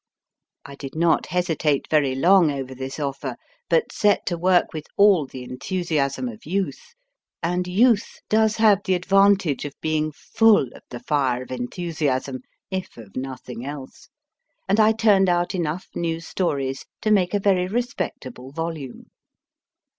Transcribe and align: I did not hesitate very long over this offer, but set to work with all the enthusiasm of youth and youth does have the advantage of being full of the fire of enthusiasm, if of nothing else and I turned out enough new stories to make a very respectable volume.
I 0.65 0.73
did 0.73 0.95
not 0.95 1.27
hesitate 1.27 1.87
very 1.87 2.15
long 2.15 2.49
over 2.49 2.73
this 2.73 2.99
offer, 2.99 3.35
but 3.69 3.91
set 3.91 4.25
to 4.25 4.35
work 4.35 4.73
with 4.73 4.87
all 4.97 5.27
the 5.27 5.43
enthusiasm 5.43 6.27
of 6.27 6.43
youth 6.43 6.95
and 7.43 7.67
youth 7.67 8.19
does 8.27 8.55
have 8.57 8.81
the 8.83 8.95
advantage 8.95 9.63
of 9.63 9.79
being 9.79 10.11
full 10.11 10.73
of 10.73 10.81
the 10.89 11.01
fire 11.01 11.43
of 11.43 11.51
enthusiasm, 11.51 12.39
if 12.71 12.97
of 12.97 13.15
nothing 13.15 13.63
else 13.63 14.09
and 14.67 14.79
I 14.79 14.91
turned 14.91 15.29
out 15.29 15.53
enough 15.53 15.87
new 15.93 16.19
stories 16.19 16.83
to 17.03 17.11
make 17.11 17.35
a 17.35 17.39
very 17.39 17.67
respectable 17.67 18.51
volume. 18.51 19.05